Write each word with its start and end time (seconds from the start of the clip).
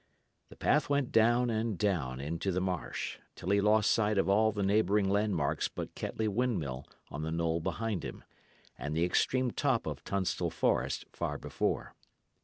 The 0.49 0.55
path 0.55 0.89
went 0.89 1.11
down 1.11 1.51
and 1.51 1.77
down 1.77 2.19
into 2.19 2.51
the 2.51 2.59
marsh, 2.59 3.19
till 3.35 3.51
he 3.51 3.61
lost 3.61 3.91
sight 3.91 4.17
of 4.17 4.27
all 4.27 4.51
the 4.51 4.63
neighbouring 4.63 5.07
landmarks 5.07 5.67
but 5.67 5.93
Kettley 5.93 6.27
windmill 6.27 6.87
on 7.11 7.21
the 7.21 7.29
knoll 7.31 7.59
behind 7.59 8.03
him, 8.03 8.23
and 8.79 8.95
the 8.97 9.05
extreme 9.05 9.51
top 9.51 9.85
of 9.85 10.03
Tunstall 10.03 10.49
Forest 10.49 11.05
far 11.13 11.37
before. 11.37 11.93